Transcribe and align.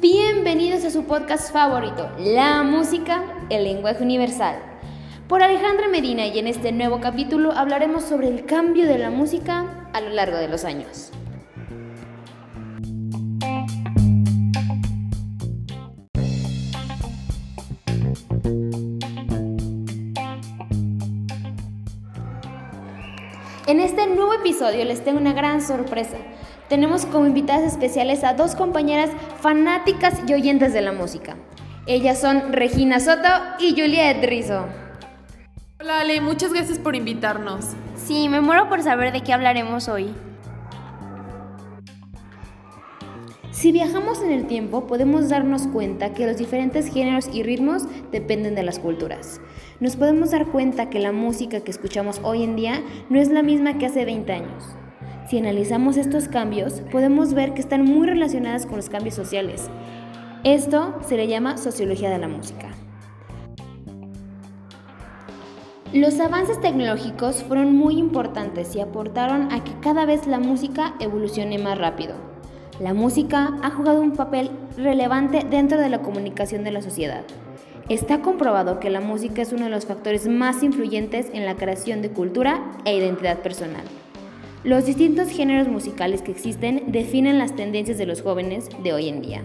Bienvenidos 0.00 0.84
a 0.84 0.90
su 0.90 1.04
podcast 1.04 1.52
favorito, 1.52 2.10
La 2.18 2.62
Música, 2.62 3.22
el 3.50 3.64
lenguaje 3.64 4.02
universal. 4.02 4.56
Por 5.28 5.42
Alejandra 5.42 5.88
Medina 5.88 6.26
y 6.26 6.38
en 6.38 6.46
este 6.46 6.72
nuevo 6.72 7.00
capítulo 7.00 7.52
hablaremos 7.52 8.04
sobre 8.04 8.28
el 8.28 8.46
cambio 8.46 8.86
de 8.86 8.96
la 8.96 9.10
música 9.10 9.90
a 9.92 10.00
lo 10.00 10.08
largo 10.08 10.38
de 10.38 10.48
los 10.48 10.64
años. 10.64 11.12
En 23.68 23.80
este 23.80 24.06
nuevo 24.06 24.32
episodio 24.32 24.82
les 24.86 25.04
tengo 25.04 25.20
una 25.20 25.34
gran 25.34 25.60
sorpresa. 25.60 26.16
Tenemos 26.70 27.04
como 27.04 27.26
invitadas 27.26 27.70
especiales 27.70 28.24
a 28.24 28.32
dos 28.32 28.54
compañeras 28.54 29.10
fanáticas 29.42 30.22
y 30.26 30.32
oyentes 30.32 30.72
de 30.72 30.80
la 30.80 30.92
música. 30.92 31.36
Ellas 31.84 32.18
son 32.18 32.54
Regina 32.54 32.98
Soto 32.98 33.28
y 33.58 33.72
Juliet 33.72 34.24
Rizzo. 34.24 34.64
Hola 35.80 36.00
Ale, 36.00 36.22
muchas 36.22 36.54
gracias 36.54 36.78
por 36.78 36.96
invitarnos. 36.96 37.66
Sí, 37.94 38.30
me 38.30 38.40
muero 38.40 38.70
por 38.70 38.82
saber 38.82 39.12
de 39.12 39.20
qué 39.20 39.34
hablaremos 39.34 39.88
hoy. 39.88 40.14
Si 43.58 43.72
viajamos 43.72 44.22
en 44.22 44.30
el 44.30 44.46
tiempo, 44.46 44.86
podemos 44.86 45.30
darnos 45.30 45.66
cuenta 45.66 46.12
que 46.12 46.24
los 46.28 46.36
diferentes 46.36 46.92
géneros 46.92 47.28
y 47.32 47.42
ritmos 47.42 47.88
dependen 48.12 48.54
de 48.54 48.62
las 48.62 48.78
culturas. 48.78 49.40
Nos 49.80 49.96
podemos 49.96 50.30
dar 50.30 50.46
cuenta 50.46 50.90
que 50.90 51.00
la 51.00 51.10
música 51.10 51.58
que 51.58 51.72
escuchamos 51.72 52.20
hoy 52.22 52.44
en 52.44 52.54
día 52.54 52.80
no 53.10 53.18
es 53.18 53.30
la 53.30 53.42
misma 53.42 53.76
que 53.76 53.86
hace 53.86 54.04
20 54.04 54.32
años. 54.32 54.64
Si 55.28 55.38
analizamos 55.38 55.96
estos 55.96 56.28
cambios, 56.28 56.82
podemos 56.92 57.34
ver 57.34 57.52
que 57.52 57.60
están 57.60 57.82
muy 57.82 58.06
relacionadas 58.06 58.64
con 58.64 58.76
los 58.76 58.88
cambios 58.88 59.16
sociales. 59.16 59.68
Esto 60.44 60.94
se 61.04 61.16
le 61.16 61.26
llama 61.26 61.56
sociología 61.56 62.10
de 62.10 62.18
la 62.18 62.28
música. 62.28 62.68
Los 65.92 66.20
avances 66.20 66.60
tecnológicos 66.60 67.42
fueron 67.42 67.74
muy 67.74 67.98
importantes 67.98 68.76
y 68.76 68.80
aportaron 68.80 69.50
a 69.50 69.64
que 69.64 69.72
cada 69.80 70.06
vez 70.06 70.28
la 70.28 70.38
música 70.38 70.94
evolucione 71.00 71.58
más 71.58 71.76
rápido. 71.76 72.27
La 72.80 72.94
música 72.94 73.58
ha 73.64 73.70
jugado 73.70 74.00
un 74.00 74.12
papel 74.12 74.50
relevante 74.76 75.44
dentro 75.50 75.80
de 75.80 75.88
la 75.88 75.98
comunicación 75.98 76.62
de 76.62 76.70
la 76.70 76.80
sociedad. 76.80 77.24
Está 77.88 78.22
comprobado 78.22 78.78
que 78.78 78.88
la 78.88 79.00
música 79.00 79.42
es 79.42 79.52
uno 79.52 79.64
de 79.64 79.70
los 79.70 79.86
factores 79.86 80.28
más 80.28 80.62
influyentes 80.62 81.26
en 81.32 81.44
la 81.44 81.56
creación 81.56 82.02
de 82.02 82.10
cultura 82.10 82.70
e 82.84 82.96
identidad 82.96 83.38
personal. 83.38 83.82
Los 84.62 84.86
distintos 84.86 85.28
géneros 85.28 85.66
musicales 85.66 86.22
que 86.22 86.30
existen 86.30 86.92
definen 86.92 87.38
las 87.38 87.56
tendencias 87.56 87.98
de 87.98 88.06
los 88.06 88.22
jóvenes 88.22 88.68
de 88.84 88.92
hoy 88.92 89.08
en 89.08 89.22
día. 89.22 89.42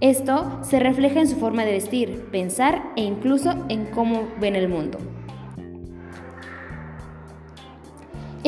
Esto 0.00 0.58
se 0.62 0.80
refleja 0.80 1.20
en 1.20 1.28
su 1.28 1.36
forma 1.36 1.66
de 1.66 1.72
vestir, 1.72 2.28
pensar 2.32 2.92
e 2.96 3.02
incluso 3.02 3.66
en 3.68 3.84
cómo 3.86 4.26
ven 4.40 4.56
el 4.56 4.70
mundo. 4.70 4.98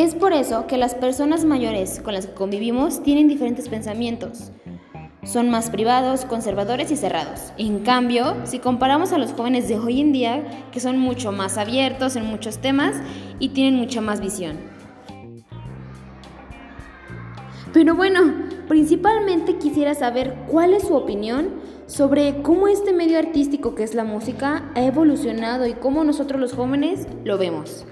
Es 0.01 0.15
por 0.15 0.33
eso 0.33 0.67
que 0.67 0.79
las 0.79 0.95
personas 0.95 1.45
mayores 1.45 2.01
con 2.01 2.15
las 2.15 2.25
que 2.25 2.33
convivimos 2.33 3.03
tienen 3.03 3.29
diferentes 3.29 3.69
pensamientos. 3.69 4.51
Son 5.25 5.51
más 5.51 5.69
privados, 5.69 6.25
conservadores 6.25 6.91
y 6.91 6.97
cerrados. 6.97 7.53
En 7.59 7.81
cambio, 7.81 8.34
si 8.45 8.61
comparamos 8.61 9.12
a 9.12 9.19
los 9.19 9.33
jóvenes 9.33 9.69
de 9.69 9.79
hoy 9.79 10.01
en 10.01 10.12
día, 10.12 10.69
que 10.73 10.81
son 10.81 10.97
mucho 10.97 11.33
más 11.33 11.59
abiertos 11.59 12.17
en 12.17 12.25
muchos 12.25 12.62
temas 12.62 12.97
y 13.39 13.51
tienen 13.51 13.75
mucha 13.75 14.01
más 14.01 14.23
visión. 14.23 14.57
Pero 17.75 17.95
bueno, 17.95 18.20
principalmente 18.69 19.59
quisiera 19.59 19.92
saber 19.92 20.35
cuál 20.51 20.73
es 20.73 20.85
su 20.85 20.95
opinión 20.95 21.61
sobre 21.85 22.41
cómo 22.41 22.69
este 22.69 22.95
medio 22.95 23.19
artístico 23.19 23.74
que 23.74 23.83
es 23.83 23.95
la 23.95 24.05
música 24.05 24.73
ha 24.74 24.83
evolucionado 24.83 25.67
y 25.67 25.74
cómo 25.74 26.05
nosotros 26.05 26.41
los 26.41 26.55
jóvenes 26.55 27.07
lo 27.23 27.36
vemos. 27.36 27.85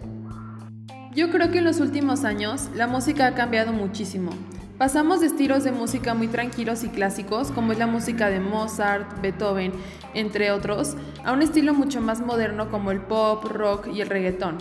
Yo 1.19 1.31
creo 1.31 1.51
que 1.51 1.59
en 1.59 1.65
los 1.65 1.81
últimos 1.81 2.23
años 2.23 2.71
la 2.77 2.87
música 2.87 3.27
ha 3.27 3.34
cambiado 3.34 3.73
muchísimo. 3.73 4.31
Pasamos 4.79 5.19
de 5.19 5.27
estilos 5.27 5.65
de 5.65 5.73
música 5.73 6.15
muy 6.15 6.29
tranquilos 6.29 6.84
y 6.84 6.91
clásicos, 6.91 7.51
como 7.51 7.73
es 7.73 7.79
la 7.81 7.89
música 7.89 8.31
de 8.31 8.39
Mozart, 8.39 9.21
Beethoven, 9.21 9.73
entre 10.15 10.53
otros, 10.53 10.95
a 11.25 11.33
un 11.33 11.43
estilo 11.43 11.75
mucho 11.75 12.01
más 12.01 12.21
moderno 12.21 12.71
como 12.71 12.93
el 12.93 13.01
pop, 13.01 13.43
rock 13.47 13.89
y 13.89 14.01
el 14.01 14.09
reggaetón. 14.09 14.59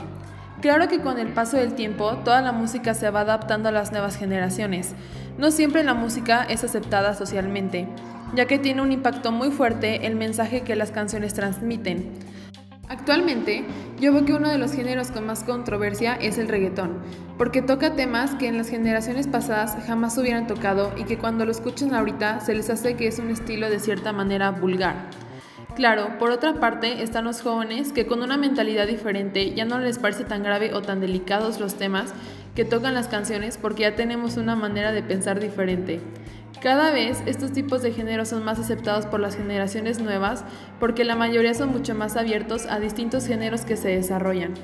Claro 0.60 0.88
que 0.88 1.00
con 1.00 1.20
el 1.20 1.28
paso 1.28 1.58
del 1.58 1.76
tiempo 1.76 2.18
toda 2.26 2.42
la 2.42 2.54
música 2.54 2.96
se 2.96 3.12
va 3.12 3.20
adaptando 3.20 3.70
a 3.70 3.72
las 3.72 3.92
nuevas 3.92 4.16
generaciones. 4.16 4.96
No 5.38 5.52
siempre 5.52 5.84
la 5.84 5.94
música 5.94 6.42
es 6.42 6.64
aceptada 6.64 7.14
socialmente, 7.14 7.88
ya 8.34 8.48
que 8.48 8.58
tiene 8.58 8.82
un 8.82 8.92
impacto 8.92 9.32
muy 9.32 9.52
fuerte 9.52 10.08
el 10.08 10.16
mensaje 10.16 10.62
que 10.62 10.76
las 10.76 10.90
canciones 10.90 11.36
transmiten. 11.36 12.14
Actualmente, 12.90 13.66
yo 14.00 14.14
veo 14.14 14.24
que 14.24 14.34
uno 14.34 14.50
de 14.50 14.58
los 14.58 14.72
géneros 14.72 15.12
con 15.12 15.26
más 15.26 15.44
controversia 15.44 16.16
es 16.16 16.38
el 16.38 16.48
reggaetón, 16.48 17.00
porque 17.38 17.62
toca 17.62 17.96
temas 17.96 18.36
que 18.36 18.48
en 18.48 18.58
las 18.58 18.70
generaciones 18.70 19.28
pasadas 19.28 19.76
jamás 19.86 20.18
hubieran 20.18 20.48
tocado 20.48 20.94
y 20.96 21.04
que 21.04 21.18
cuando 21.18 21.44
lo 21.44 21.52
escuchan 21.52 21.94
ahorita 21.94 22.40
se 22.40 22.56
les 22.56 22.70
hace 22.70 22.96
que 22.96 23.08
es 23.08 23.20
un 23.20 23.30
estilo 23.30 23.70
de 23.70 23.82
cierta 23.82 24.14
manera 24.14 24.52
vulgar. 24.52 25.10
Claro, 25.76 26.18
por 26.18 26.32
otra 26.32 26.62
parte 26.62 27.04
están 27.04 27.26
los 27.26 27.42
jóvenes 27.42 27.92
que 27.92 28.08
con 28.08 28.24
una 28.24 28.38
mentalidad 28.38 28.88
diferente 28.88 29.54
ya 29.54 29.66
no 29.66 29.80
les 29.80 30.00
parece 30.00 30.24
tan 30.24 30.42
grave 30.42 30.74
o 30.74 30.82
tan 30.82 31.02
delicados 31.02 31.60
los 31.60 31.76
temas 31.76 32.14
que 32.58 32.66
tocan 32.66 32.96
las 32.96 33.08
canciones 33.08 33.56
porque 33.56 33.84
ya 33.84 33.96
tenemos 33.96 34.36
una 34.36 34.56
manera 34.56 34.92
de 34.92 35.04
pensar 35.04 35.40
diferente. 35.40 36.02
Cada 36.60 36.90
vez 36.90 37.22
estos 37.28 37.52
tipos 37.52 37.84
de 37.84 37.92
géneros 37.92 38.30
son 38.30 38.44
más 38.44 38.58
aceptados 38.58 39.06
por 39.06 39.20
las 39.20 39.36
generaciones 39.36 40.00
nuevas 40.00 40.44
porque 40.80 41.04
la 41.04 41.16
mayoría 41.16 41.54
son 41.54 41.70
mucho 41.70 41.94
más 41.94 42.18
abiertos 42.18 42.66
a 42.66 42.80
distintos 42.80 43.28
géneros 43.28 43.62
que 43.62 43.78
se 43.78 43.90
desarrollan. 43.90 44.56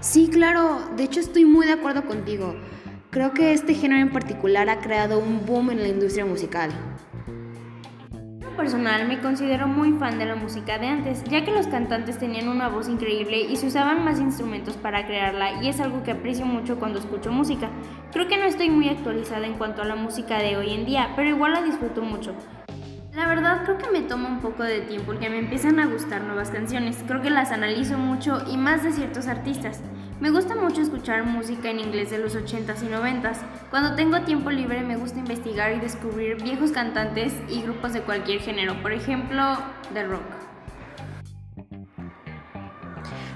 Sí, 0.00 0.26
claro, 0.26 0.90
de 0.96 1.04
hecho 1.04 1.20
estoy 1.20 1.44
muy 1.44 1.66
de 1.66 1.74
acuerdo 1.74 2.04
contigo. 2.04 2.56
Creo 3.10 3.34
que 3.34 3.52
este 3.52 3.74
género 3.74 4.02
en 4.02 4.10
particular 4.10 4.68
ha 4.70 4.80
creado 4.80 5.20
un 5.20 5.46
boom 5.46 5.70
en 5.70 5.82
la 5.82 5.88
industria 5.88 6.24
musical 6.24 6.72
personal 8.52 9.06
me 9.08 9.20
considero 9.20 9.66
muy 9.66 9.92
fan 9.92 10.18
de 10.18 10.26
la 10.26 10.34
música 10.34 10.78
de 10.78 10.86
antes, 10.86 11.24
ya 11.24 11.44
que 11.44 11.50
los 11.50 11.66
cantantes 11.66 12.18
tenían 12.18 12.48
una 12.48 12.68
voz 12.68 12.88
increíble 12.88 13.40
y 13.40 13.56
se 13.56 13.66
usaban 13.66 14.04
más 14.04 14.20
instrumentos 14.20 14.76
para 14.76 15.06
crearla 15.06 15.62
y 15.62 15.68
es 15.68 15.80
algo 15.80 16.02
que 16.02 16.12
aprecio 16.12 16.46
mucho 16.46 16.78
cuando 16.78 16.98
escucho 16.98 17.32
música. 17.32 17.70
Creo 18.12 18.28
que 18.28 18.36
no 18.36 18.44
estoy 18.44 18.70
muy 18.70 18.88
actualizada 18.88 19.46
en 19.46 19.54
cuanto 19.54 19.82
a 19.82 19.86
la 19.86 19.96
música 19.96 20.38
de 20.38 20.56
hoy 20.56 20.72
en 20.72 20.86
día, 20.86 21.12
pero 21.16 21.28
igual 21.28 21.52
la 21.52 21.62
disfruto 21.62 22.02
mucho. 22.02 22.34
La 23.14 23.26
verdad 23.26 23.64
creo 23.64 23.76
que 23.76 23.90
me 23.90 24.00
toma 24.00 24.30
un 24.30 24.40
poco 24.40 24.62
de 24.62 24.80
tiempo 24.80 25.08
porque 25.08 25.28
me 25.28 25.38
empiezan 25.38 25.78
a 25.78 25.86
gustar 25.86 26.22
nuevas 26.22 26.48
canciones. 26.48 26.96
Creo 27.06 27.20
que 27.20 27.28
las 27.28 27.52
analizo 27.52 27.98
mucho 27.98 28.42
y 28.50 28.56
más 28.56 28.82
de 28.82 28.90
ciertos 28.90 29.26
artistas. 29.26 29.80
Me 30.18 30.30
gusta 30.30 30.54
mucho 30.54 30.80
escuchar 30.80 31.24
música 31.24 31.68
en 31.68 31.80
inglés 31.80 32.10
de 32.10 32.16
los 32.16 32.34
80s 32.34 32.82
y 32.82 32.86
90s. 32.86 33.36
Cuando 33.68 33.94
tengo 33.96 34.22
tiempo 34.22 34.50
libre 34.50 34.80
me 34.80 34.96
gusta 34.96 35.18
investigar 35.18 35.74
y 35.74 35.80
descubrir 35.80 36.42
viejos 36.42 36.70
cantantes 36.70 37.34
y 37.50 37.60
grupos 37.60 37.92
de 37.92 38.00
cualquier 38.00 38.40
género, 38.40 38.80
por 38.80 38.92
ejemplo, 38.92 39.58
de 39.92 40.04
rock. 40.04 40.22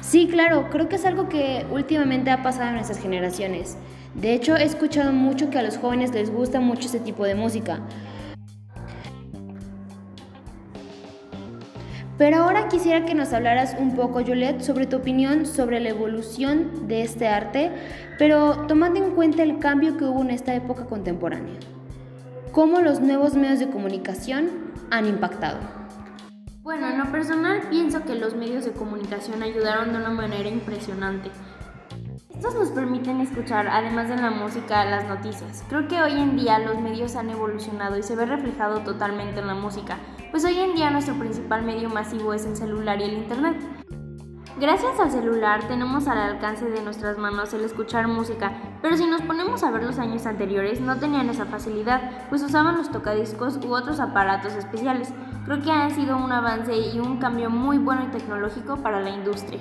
Sí, 0.01 0.27
claro, 0.27 0.71
creo 0.71 0.89
que 0.89 0.97
es 0.97 1.05
algo 1.05 1.29
que 1.29 1.67
últimamente 1.71 2.31
ha 2.31 2.43
pasado 2.43 2.69
en 2.69 2.77
nuestras 2.77 2.99
generaciones. 2.99 3.77
De 4.15 4.33
hecho, 4.33 4.57
he 4.57 4.65
escuchado 4.65 5.13
mucho 5.13 5.51
que 5.51 5.59
a 5.59 5.63
los 5.63 5.77
jóvenes 5.77 6.15
les 6.15 6.31
gusta 6.31 6.61
mucho 6.61 6.89
ese 6.89 7.01
tipo 7.01 7.25
de 7.25 7.35
música. 7.35 7.81
Pero 12.19 12.39
ahora 12.39 12.69
quisiera 12.69 13.05
que 13.05 13.15
nos 13.15 13.35
hablaras 13.35 13.77
un 13.79 13.95
poco, 13.95 14.25
Juliet, 14.25 14.63
sobre 14.63 14.87
tu 14.87 14.97
opinión 14.97 15.45
sobre 15.45 15.81
la 15.81 15.91
evolución 15.91 16.89
de 16.89 17.03
este 17.03 17.29
arte, 17.29 17.71
pero 18.19 18.67
tomando 18.67 19.05
en 19.05 19.11
cuenta 19.11 19.43
el 19.43 19.59
cambio 19.59 19.99
que 19.99 20.05
hubo 20.05 20.23
en 20.23 20.31
esta 20.31 20.55
época 20.55 20.87
contemporánea. 20.87 21.57
¿Cómo 22.53 22.81
los 22.81 23.01
nuevos 23.01 23.35
medios 23.35 23.59
de 23.59 23.69
comunicación 23.69 24.49
han 24.91 25.07
impactado? 25.07 25.59
Bueno, 26.63 26.89
en 26.89 26.99
lo 26.99 27.13
personal 27.13 27.61
pienso 27.69 28.03
que 28.05 28.15
los 28.15 28.35
medios 28.35 28.65
de 28.65 28.73
comunicación 28.73 29.43
ayudaron 29.43 29.93
de 29.93 29.99
una 29.99 30.11
manera 30.11 30.49
impresionante. 30.49 31.31
Estos 32.37 32.55
nos 32.55 32.69
permiten 32.69 33.23
escuchar, 33.23 33.67
además 33.67 34.11
de 34.11 34.17
la 34.17 34.31
música, 34.31 34.85
las 34.85 35.09
noticias. 35.09 35.65
Creo 35.71 35.89
que 35.89 36.03
hoy 36.03 36.13
en 36.13 36.37
día 36.37 36.59
los 36.59 36.79
medios 36.79 37.17
han 37.17 37.31
evolucionado 37.31 37.97
y 37.97 38.03
se 38.03 38.15
ve 38.15 38.27
reflejado 38.27 38.81
totalmente 38.81 39.41
en 39.41 39.47
la 39.47 39.55
música, 39.55 39.97
pues 40.31 40.45
hoy 40.45 40.59
en 40.59 40.75
día 40.75 40.91
nuestro 40.91 41.15
principal 41.15 41.63
medio 41.63 41.89
masivo 41.89 42.35
es 42.35 42.45
el 42.45 42.55
celular 42.55 43.01
y 43.01 43.05
el 43.05 43.15
Internet. 43.15 43.57
Gracias 44.61 45.01
al 45.01 45.11
celular 45.11 45.67
tenemos 45.67 46.09
al 46.09 46.19
alcance 46.19 46.67
de 46.67 46.83
nuestras 46.83 47.17
manos 47.17 47.55
el 47.55 47.65
escuchar 47.65 48.07
música, 48.07 48.53
pero 48.83 48.99
si 48.99 49.07
nos 49.07 49.23
ponemos 49.23 49.63
a 49.63 49.71
ver 49.71 49.85
los 49.85 49.99
años 49.99 50.27
anteriores 50.27 50.79
no 50.79 50.99
tenían 50.99 51.31
esa 51.31 51.47
facilidad, 51.47 52.29
pues 52.29 52.43
usaban 52.43 52.77
los 52.77 52.91
tocadiscos 52.91 53.59
u 53.67 53.75
otros 53.75 53.99
aparatos 53.99 54.53
especiales. 54.53 55.09
Creo 55.47 55.63
que 55.63 55.73
ha 55.73 55.89
sido 55.89 56.19
un 56.19 56.33
avance 56.33 56.77
y 56.77 57.01
un 57.01 57.17
cambio 57.17 57.49
muy 57.49 57.79
bueno 57.79 58.05
y 58.05 58.11
tecnológico 58.11 58.77
para 58.77 59.01
la 59.01 59.09
industria. 59.09 59.61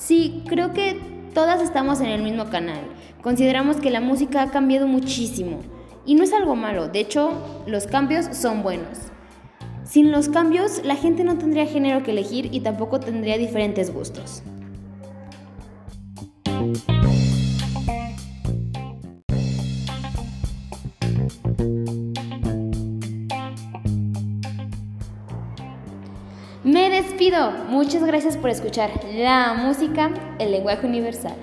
Sí, 0.00 0.42
creo 0.46 0.72
que 0.72 0.98
todas 1.34 1.60
estamos 1.60 2.00
en 2.00 2.06
el 2.06 2.22
mismo 2.22 2.48
canal. 2.48 2.80
Consideramos 3.22 3.76
que 3.76 3.90
la 3.90 4.00
música 4.00 4.40
ha 4.40 4.50
cambiado 4.50 4.86
muchísimo. 4.86 5.58
Y 6.06 6.14
no 6.14 6.24
es 6.24 6.32
algo 6.32 6.56
malo, 6.56 6.88
de 6.88 7.00
hecho, 7.00 7.32
los 7.66 7.86
cambios 7.86 8.24
son 8.34 8.62
buenos. 8.62 8.98
Sin 9.84 10.10
los 10.10 10.30
cambios, 10.30 10.82
la 10.84 10.96
gente 10.96 11.22
no 11.22 11.36
tendría 11.36 11.66
género 11.66 12.02
que 12.02 12.12
elegir 12.12 12.48
y 12.50 12.60
tampoco 12.60 12.98
tendría 12.98 13.36
diferentes 13.36 13.92
gustos. 13.92 14.42
Despido. 27.20 27.50
Muchas 27.68 28.02
gracias 28.02 28.38
por 28.38 28.48
escuchar 28.48 28.90
la 29.14 29.52
música, 29.52 30.10
el 30.38 30.52
lenguaje 30.52 30.86
universal. 30.86 31.34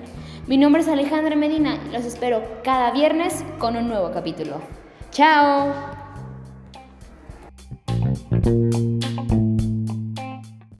Mi 0.48 0.56
nombre 0.56 0.82
es 0.82 0.88
Alejandra 0.88 1.36
Medina 1.36 1.78
y 1.88 1.92
los 1.92 2.04
espero 2.04 2.42
cada 2.64 2.90
viernes 2.90 3.44
con 3.58 3.76
un 3.76 3.86
nuevo 3.86 4.10
capítulo. 4.10 4.60
¡Chao! 5.12 5.72